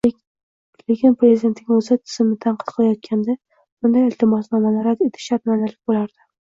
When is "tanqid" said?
2.47-2.73